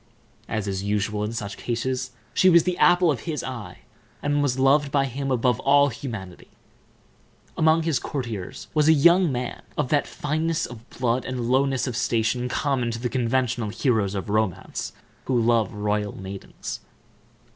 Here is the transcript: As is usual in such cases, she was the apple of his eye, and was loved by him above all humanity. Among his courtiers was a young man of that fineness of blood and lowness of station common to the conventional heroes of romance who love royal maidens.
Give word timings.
As 0.47 0.67
is 0.67 0.81
usual 0.81 1.23
in 1.23 1.31
such 1.31 1.57
cases, 1.57 2.09
she 2.33 2.49
was 2.49 2.63
the 2.63 2.75
apple 2.79 3.11
of 3.11 3.19
his 3.29 3.43
eye, 3.43 3.81
and 4.23 4.41
was 4.41 4.57
loved 4.57 4.91
by 4.91 5.05
him 5.05 5.29
above 5.29 5.59
all 5.59 5.89
humanity. 5.89 6.47
Among 7.55 7.83
his 7.83 7.99
courtiers 7.99 8.67
was 8.73 8.87
a 8.87 8.93
young 8.93 9.31
man 9.31 9.61
of 9.77 9.89
that 9.89 10.07
fineness 10.07 10.65
of 10.65 10.89
blood 10.89 11.23
and 11.23 11.51
lowness 11.51 11.85
of 11.85 11.95
station 11.95 12.49
common 12.49 12.89
to 12.89 12.99
the 12.99 13.09
conventional 13.09 13.69
heroes 13.69 14.15
of 14.15 14.27
romance 14.31 14.91
who 15.25 15.39
love 15.39 15.71
royal 15.71 16.17
maidens. 16.19 16.79